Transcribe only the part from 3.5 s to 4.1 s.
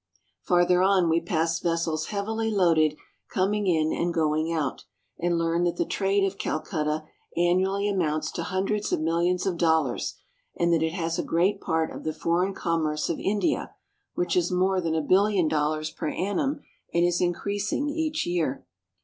in